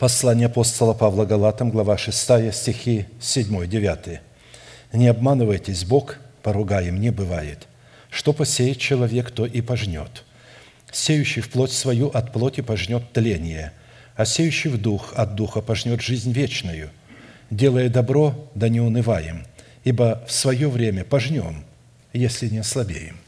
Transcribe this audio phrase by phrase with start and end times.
[0.00, 4.20] Послание апостола Павла Галатам, глава 6, стихи 7-9.
[4.94, 7.68] «Не обманывайтесь, Бог поругаем не бывает.
[8.08, 10.24] Что посеет человек, то и пожнет.
[10.90, 13.74] Сеющий в плоть свою от плоти пожнет тление,
[14.16, 16.88] а сеющий в дух от духа пожнет жизнь вечную.
[17.50, 19.44] Делая добро, да не унываем,
[19.84, 21.62] ибо в свое время пожнем,
[22.14, 23.18] если не ослабеем».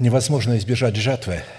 [0.00, 1.42] Невозможно избежать жатвы–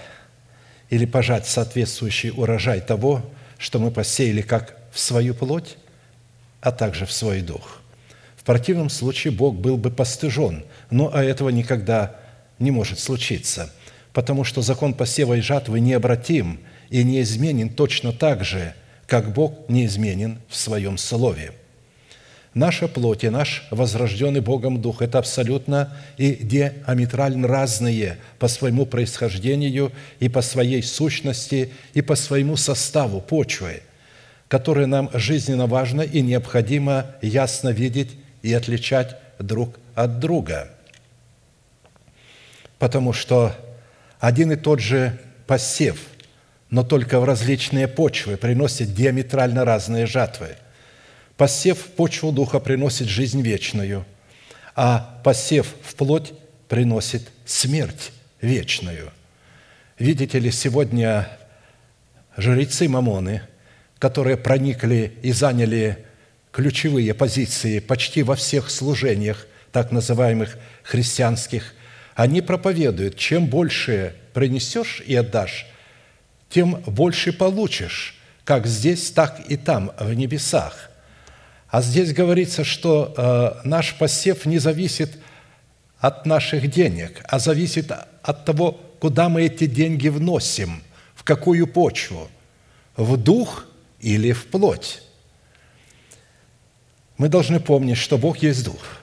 [0.90, 3.22] или пожать соответствующий урожай того,
[3.58, 5.76] что мы посеяли как в свою плоть,
[6.60, 7.80] а также в свой дух.
[8.36, 12.16] В противном случае Бог был бы постыжен, но а этого никогда
[12.58, 13.72] не может случиться,
[14.12, 18.74] потому что закон посева и жатвы необратим и неизменен точно так же,
[19.06, 21.52] как Бог неизменен в Своем Слове–
[22.58, 29.92] Наша плоть и наш возрожденный Богом Дух– это абсолютно и диаметрально разные по своему происхождению
[30.18, 33.84] и по своей сущности и по своему составу почвы,
[34.48, 40.68] которые нам жизненно важно и необходимо ясно видеть и отличать друг от друга.
[42.80, 43.54] Потому что
[44.18, 46.00] один и тот же посев,
[46.70, 50.56] но только в различные почвы приносит диаметрально разные жатвы–
[51.38, 54.04] Посев в почву духа приносит жизнь вечную,
[54.74, 56.32] а посев в плоть
[56.68, 59.12] приносит смерть вечную.
[60.00, 61.28] Видите ли, сегодня
[62.36, 63.42] жрецы Мамоны,
[64.00, 66.04] которые проникли и заняли
[66.50, 71.72] ключевые позиции почти во всех служениях, так называемых христианских,
[72.16, 75.68] они проповедуют, чем больше принесешь и отдашь,
[76.50, 80.90] тем больше получишь, как здесь, так и там, в небесах.
[81.68, 85.18] А здесь говорится, что э, наш посев не зависит
[85.98, 90.82] от наших денег, а зависит от того, куда мы эти деньги вносим,
[91.14, 92.28] в какую почву,
[92.96, 93.66] в дух
[94.00, 95.02] или в плоть.
[97.18, 99.00] Мы должны помнить, что Бог есть Дух,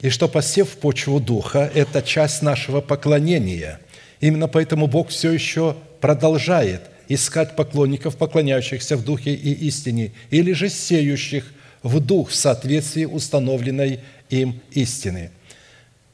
[0.00, 3.80] и что посев в почву Духа– это часть нашего поклонения.
[4.20, 6.82] Именно поэтому Бог все еще продолжает
[7.14, 11.44] искать поклонников, поклоняющихся в духе и истине, или же сеющих
[11.82, 14.00] в дух в соответствии установленной
[14.30, 15.30] им истины.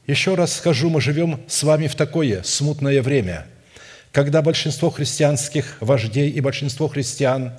[0.07, 3.45] Еще раз скажу, мы живем с вами в такое смутное время,
[4.11, 7.53] когда большинство христианских вождей и большинство христиан,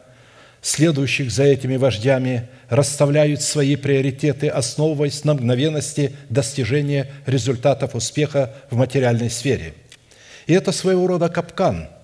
[0.61, 9.31] следующих за этими вождями, расставляют свои приоритеты, основываясь на мгновенности достижения результатов успеха в материальной
[9.31, 9.75] сфере.
[10.47, 11.89] И это своего рода капкан–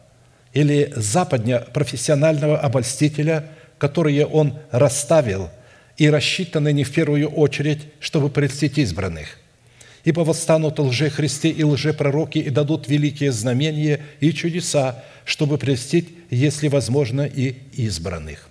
[0.57, 5.51] или западня профессионального обольстителя, которые он расставил
[5.99, 9.39] и рассчитаны не в первую очередь, чтобы прельстить избранных.
[10.05, 17.27] Ибо восстанут лжехристы и лжепророки и дадут великие знамения и чудеса, чтобы прельстить, если возможно,
[17.27, 18.49] и избранных».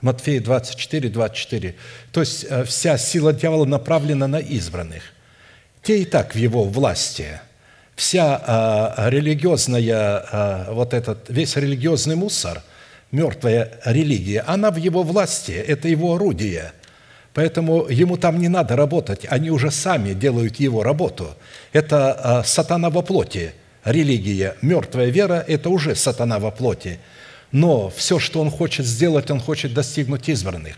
[0.00, 1.74] Матфея 24, 24.
[2.12, 5.02] То есть э, вся сила дьявола направлена на избранных.
[5.82, 7.40] Те и так в его власти–
[7.98, 12.62] вся а, религиозная, а, вот этот, весь религиозный мусор,
[13.10, 16.72] мертвая религия, она в его власти, это его орудие.
[17.34, 21.34] Поэтому ему там не надо работать, они уже сами делают его работу.
[21.72, 23.52] Это а, сатана во плоти,
[23.84, 27.00] религия, мертвая вера– это уже сатана во плоти.
[27.50, 30.76] Но все, что он хочет сделать, он хочет достигнуть избранных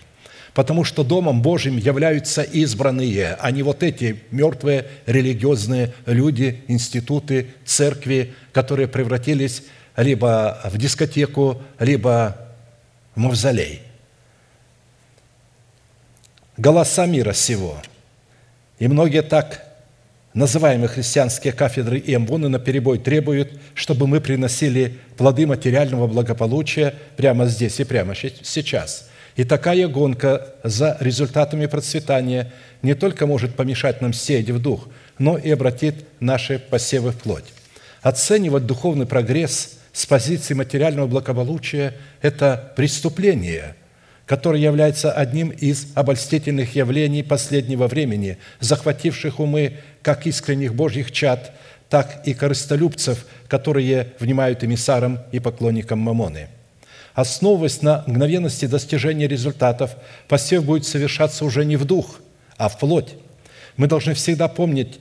[0.55, 8.35] потому что Домом Божьим являются избранные, а не вот эти мертвые религиозные люди, институты, церкви,
[8.53, 9.63] которые превратились
[9.97, 12.37] либо в дискотеку, либо
[13.15, 13.83] в мавзолей.
[16.57, 17.81] Голоса мира сего.
[18.79, 19.67] И многие так
[20.35, 27.47] называемые христианские кафедры и амбоны на перебой требуют, чтобы мы приносили плоды материального благополучия прямо
[27.47, 32.53] здесь и прямо сейчас– и такая гонка за результатами процветания
[32.83, 37.53] не только может помешать нам сеять в дух, но и обратит наши посевы в плоть.
[38.03, 43.75] Оценивать духовный прогресс с позиции материального благополучия– это преступление,
[44.27, 51.53] которое является одним из обольстительных явлений последнего времени, захвативших умы как искренних Божьих чад,
[51.89, 56.49] так и корыстолюбцев, которые внимают эмиссарам и поклонникам Мамоны–
[57.15, 59.97] Основываясь на мгновенности достижения результатов,
[60.29, 62.21] посев будет совершаться уже не в дух,
[62.57, 63.15] а в плоть.
[63.77, 65.01] Мы должны всегда помнить,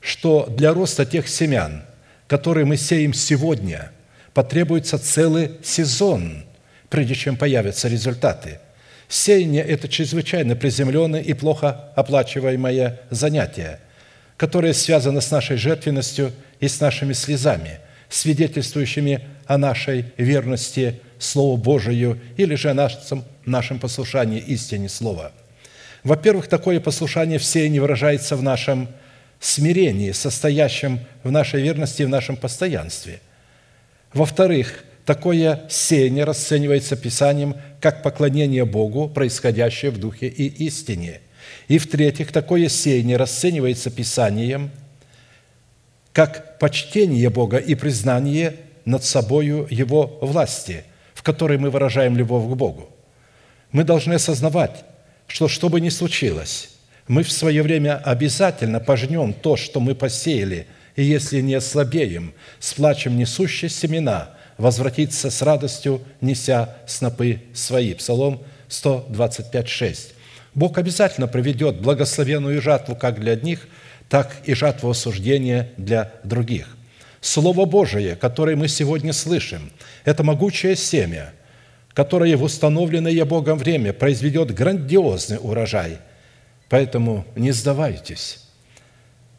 [0.00, 1.82] что для роста тех семян,
[2.28, 3.90] которые мы сеем сегодня,
[4.34, 6.44] потребуется целый сезон,
[6.90, 8.60] прежде чем появятся результаты.
[9.08, 13.80] Сеяние– это чрезвычайно приземленное и плохо оплачиваемое занятие,
[14.36, 22.18] которое связано с нашей жертвенностью и с нашими слезами– свидетельствующими о нашей верности Слову Божию
[22.36, 25.32] или же о нашем, нашем послушании истине Слова.
[26.04, 28.88] Во-первых, такое послушание все не выражается в нашем
[29.40, 33.20] смирении, состоящем в нашей верности и в нашем постоянстве.
[34.12, 41.20] Во-вторых, такое сеяние расценивается Писанием как поклонение Богу, происходящее в Духе и истине.
[41.68, 44.70] И в-третьих, такое сеяние расценивается Писанием
[46.16, 52.56] как почтение Бога и признание над собою Его власти, в которой мы выражаем любовь к
[52.56, 52.88] Богу.
[53.70, 54.82] Мы должны осознавать,
[55.26, 56.70] что что бы ни случилось,
[57.06, 62.78] мы в свое время обязательно пожнем то, что мы посеяли, и если не ослабеем, с
[62.78, 67.92] несущие семена, возвратиться с радостью, неся снопы свои.
[67.92, 70.14] Псалом 125, 6.
[70.54, 73.68] Бог обязательно проведет благословенную жатву как для одних,
[74.08, 76.76] так и жатву осуждения для других.
[77.20, 79.70] Слово Божие, которое мы сегодня слышим,
[80.04, 81.32] это могучее семя,
[81.92, 85.98] которое в установленное Богом время произведет грандиозный урожай–
[86.68, 88.40] Поэтому не сдавайтесь.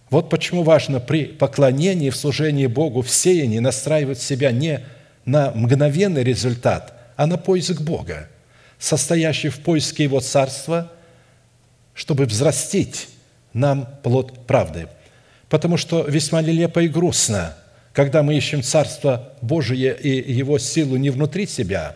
[0.09, 4.81] Вот почему важно при поклонении в служении Богу в сеянии настраивать себя не
[5.25, 8.29] на мгновенный результат, а на поиск Бога,
[8.79, 10.91] состоящий в поиске Его Царства,
[11.93, 13.09] чтобы взрастить
[13.57, 14.88] нам плод правды.
[15.50, 17.56] Потому что весьма нелепо и грустно,
[17.94, 21.95] когда мы ищем Царство Божие и Его силу не внутри себя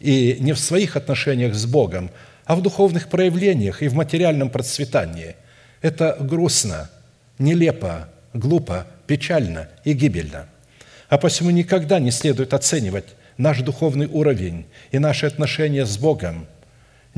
[0.00, 2.10] и не в своих отношениях с Богом,
[2.44, 5.36] а в духовных проявлениях и в материальном процветании.
[5.80, 6.90] Это грустно,
[7.38, 10.46] нелепо, глупо, печально и гибельно.
[11.08, 13.06] А посему никогда не следует оценивать
[13.38, 16.46] наш духовный уровень и наши отношения с Богом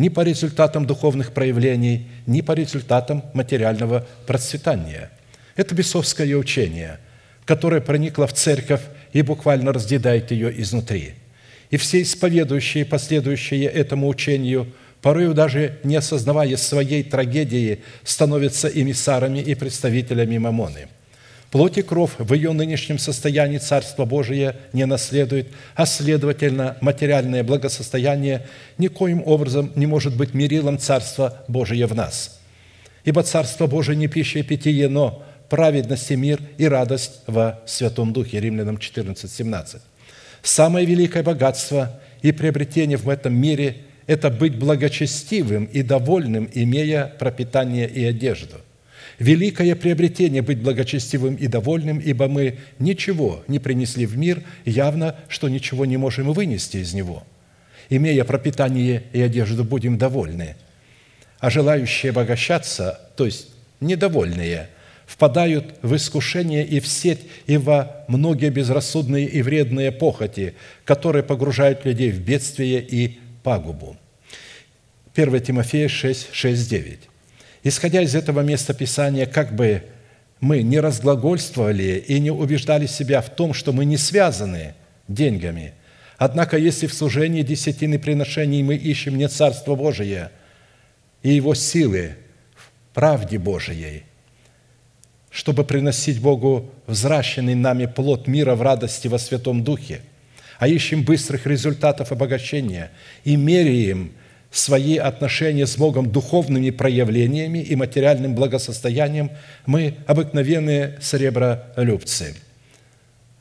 [0.01, 5.11] ни по результатам духовных проявлений, ни по результатам материального процветания.
[5.57, 6.99] Это бесовское учение,
[7.45, 8.81] которое проникло в церковь
[9.13, 11.13] и буквально разъедает ее изнутри.
[11.71, 14.67] И все исповедующие, последующие этому учению–
[15.03, 20.89] порою даже не осознавая своей трагедии, становятся эмиссарами и представителями Мамоны.
[21.51, 28.47] Плоть и кровь в ее нынешнем состоянии Царство Божие не наследует, а, следовательно, материальное благосостояние
[28.79, 32.39] никоим образом не может быть мерилом Царства Божия в нас.
[33.05, 38.13] Ибо Царство Божие не пища и питье, но праведность и мир и радость во Святом
[38.13, 38.39] Духе.
[38.39, 39.83] Римлянам 14, 17.
[40.43, 47.89] Самое великое богатство и приобретение в этом мире– это быть благочестивым и довольным, имея пропитание
[47.89, 48.57] и одежду.
[49.21, 55.51] Великое приобретение быть благочестивым и довольным, ибо мы ничего не принесли в мир, явно, что
[55.51, 57.23] ничего не можем вынести из него.
[57.91, 60.57] Имея пропитание и одежду, будем довольны.
[61.39, 63.49] А желающие обогащаться, то есть
[63.81, 64.71] недовольные,
[65.07, 70.55] впадают в искушение и в сеть, и во многие безрассудные и вредные похоти,
[70.87, 73.99] которые погружают людей в бедствие и пагубу.
[75.15, 77.10] 1 Тимофея 6, 6, 9.
[77.63, 79.83] Исходя из этого места Писания, как бы
[80.41, 84.75] мы не разглагольствовали и не убеждали себя в том, что мы не связаны
[85.09, 85.75] деньгами.
[86.17, 90.31] Однако, если в служении десятины приношений мы ищем не Царство Божие
[91.23, 92.17] и Его силы
[92.55, 94.05] в правде Божией,
[95.31, 100.01] чтобы приносить Богу взращенный нами плод мира в радости во Святом Духе,
[100.59, 102.91] а ищем быстрых результатов обогащения
[103.25, 104.13] и меряем
[104.51, 109.31] свои отношения с Богом духовными проявлениями и материальным благосостоянием,
[109.67, 112.35] мы обыкновенные сребролюбцы.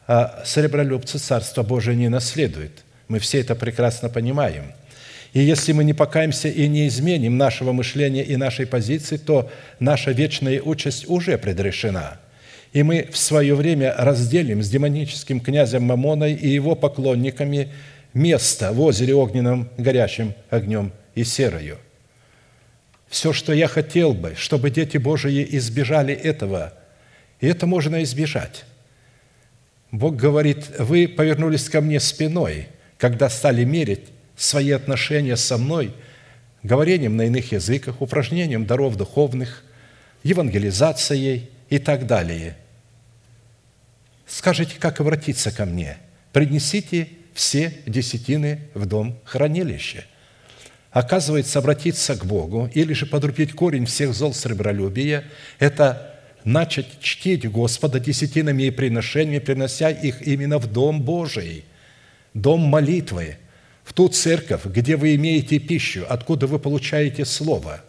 [0.07, 2.83] А сребролюбцы Царство Божие не наследуют.
[3.07, 4.73] Мы все это прекрасно понимаем.
[5.33, 9.49] И если мы не покаемся и не изменим нашего мышления и нашей позиции, то
[9.79, 12.19] наша вечная участь уже предрешена.
[12.73, 17.69] И мы в свое время разделим с демоническим князем Мамоной и его поклонниками
[18.13, 21.77] место в озере огненном горящим огнем и серою.
[23.09, 26.73] Все, что я хотел бы, чтобы дети Божии избежали этого,
[27.41, 28.65] и это можно избежать.
[29.91, 32.67] Бог говорит, вы повернулись ко мне спиной,
[32.99, 35.93] когда стали мерить свои отношения со мной
[36.61, 39.63] говорением на иных языках, упражнением даров духовных,
[40.23, 42.55] евангелизацией и так далее.
[44.27, 45.97] Скажите, как обратиться ко мне?
[46.31, 50.05] Принесите все десятины в дом хранилища–
[50.91, 55.24] Оказывается, обратиться к Богу или же подрубить корень всех зол сребролюбия–
[55.60, 61.65] это начать чтить Господа десятинами и приношениями, принося их именно в Дом Божий,
[62.34, 63.38] Дом молитвы,
[63.84, 67.81] в ту церковь, где вы имеете пищу, откуда вы получаете Слово.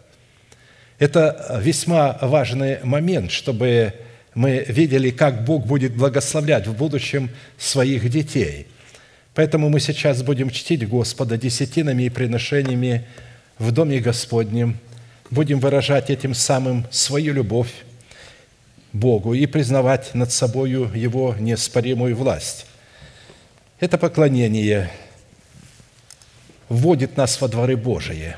[0.99, 3.93] Это весьма важный момент, чтобы
[4.35, 8.67] мы видели, как Бог будет благословлять в будущем своих детей.
[9.33, 13.05] Поэтому мы сейчас будем чтить Господа десятинами и приношениями
[13.57, 14.77] в Доме Господнем,
[15.29, 17.71] будем выражать этим самым свою любовь
[18.91, 22.65] Богу и признавать над собою Его неоспоримую власть.
[23.79, 24.91] Это поклонение
[26.67, 28.35] вводит нас во дворы Божии.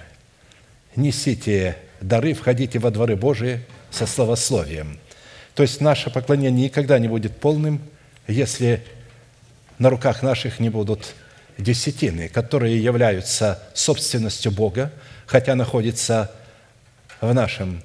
[0.96, 5.00] Несите дары, входите во дворы Божии со словословием.
[5.56, 7.82] То есть наше поклонение никогда не будет полным,
[8.28, 8.84] если
[9.80, 11.14] на руках наших не будут
[11.58, 14.92] десятины, которые являются собственностью Бога,
[15.26, 16.32] хотя находятся
[17.22, 17.84] в нашем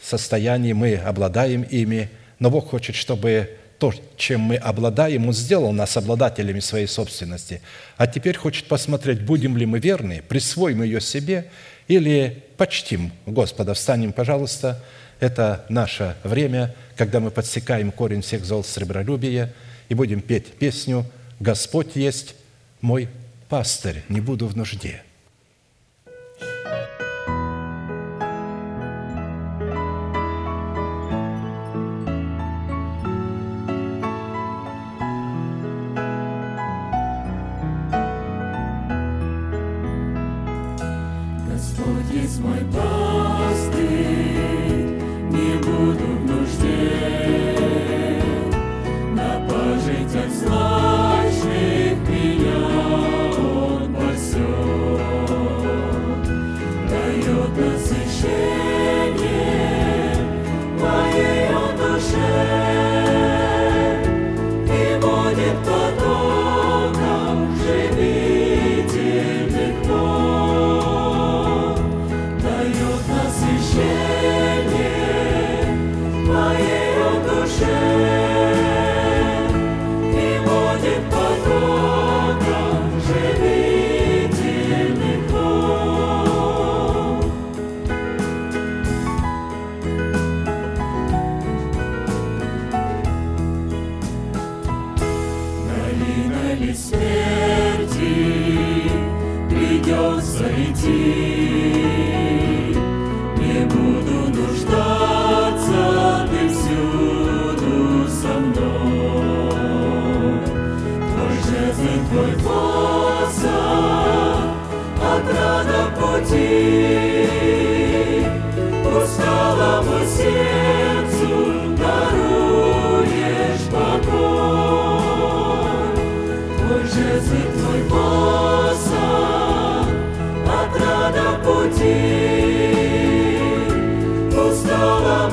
[0.00, 5.96] состоянии, мы обладаем ими, но Бог хочет, чтобы то, чем мы обладаем, Он сделал нас
[5.96, 7.60] обладателями своей собственности.
[7.96, 11.50] А теперь хочет посмотреть, будем ли мы верны, присвоим ее себе
[11.88, 13.74] или почтим Господа.
[13.74, 14.82] Встанем, пожалуйста.
[15.18, 19.52] Это наше время, когда мы подсекаем корень всех зол сребролюбия
[19.88, 21.04] и будем петь песню
[21.40, 22.34] «Господь есть
[22.80, 23.08] мой
[23.48, 25.02] пастырь, не буду в нужде».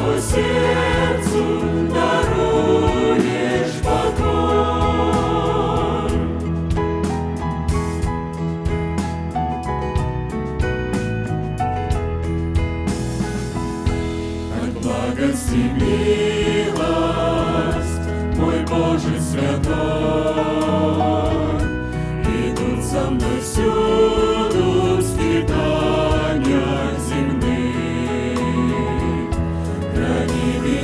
[0.05, 0.35] 我写
[1.23, 2.12] 进的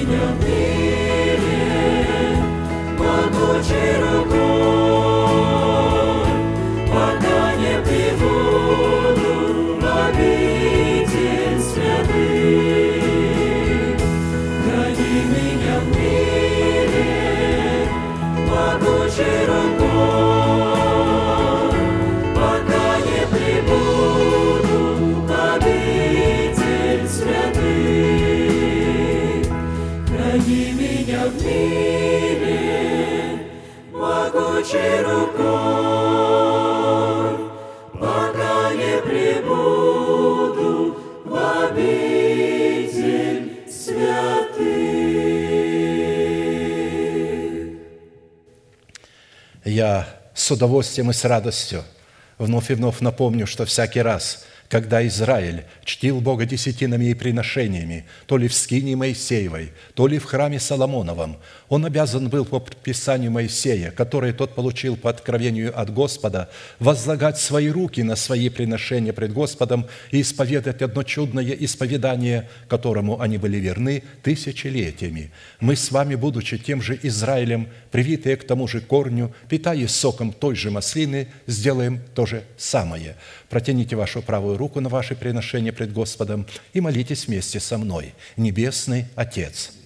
[0.09, 1.37] Niambie
[2.97, 4.28] mwangu cherubi
[50.49, 51.83] с удовольствием и с радостью
[52.39, 58.37] вновь и вновь напомню, что всякий раз, когда Израиль чтил Бога десятинами и приношениями, то
[58.37, 61.37] ли в скине Моисеевой, то ли в храме Соломоновом,
[61.69, 67.69] он обязан был по предписанию Моисея, которое тот получил по откровению от Господа, возлагать свои
[67.69, 74.03] руки на свои приношения пред Господом и исповедать одно чудное исповедание, которому они были верны
[74.21, 75.31] тысячелетиями.
[75.59, 80.55] Мы с вами, будучи тем же Израилем, привитые к тому же корню, питаясь соком той
[80.55, 83.15] же маслины, сделаем то же самое.
[83.49, 88.13] Протяните вашу правую руку на ваше приношение пред Господом и молитесь вместе со мной.
[88.37, 89.71] Небесный Отец–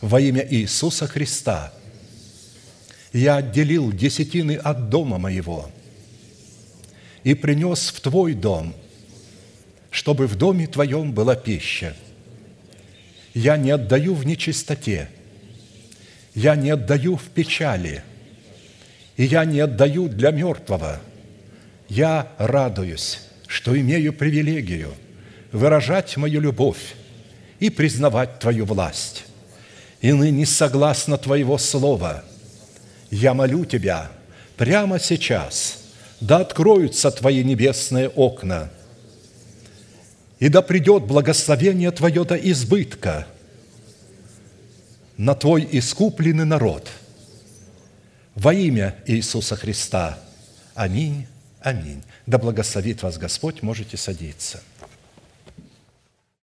[0.00, 1.72] во имя Иисуса Христа
[3.12, 5.70] я отделил десятины от дома моего
[7.24, 8.74] и принес в Твой дом,
[9.90, 11.96] чтобы в доме Твоем была пища.
[13.34, 15.10] Я не отдаю в нечистоте,
[16.34, 18.04] я не отдаю в печали,
[19.16, 21.00] и я не отдаю для мертвого.
[21.88, 24.94] Я радуюсь, что имею привилегию
[25.50, 26.94] выражать мою любовь
[27.58, 29.24] и признавать Твою власть.
[30.00, 32.22] И ныне согласно Твоего слова
[33.10, 34.12] я молю Тебя
[34.56, 35.78] прямо сейчас,
[36.20, 38.70] да откроются Твои небесные окна,
[40.38, 43.26] и да придет благословение Твое до избытка
[45.16, 46.86] на Твой искупленный народ.
[48.34, 50.18] Во имя Иисуса Христа.
[50.74, 51.26] Аминь.
[51.68, 52.02] Аминь.
[52.24, 54.62] Да благословит вас Господь, можете садиться.